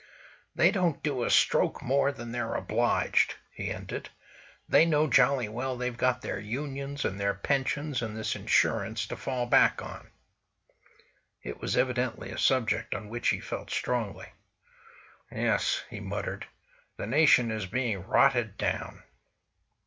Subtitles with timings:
[0.55, 4.09] "They don't do a stroke more than they're obliged," he ended;
[4.67, 9.15] "they know jolly well they've got their Unions, and their pensions, and this Insurance, to
[9.15, 10.09] fall back on."
[11.43, 14.29] It was evidently a subject on which he felt strongly.
[15.31, 16.47] "Yes," he muttered,
[16.97, 19.03] "the nation is being rotted down."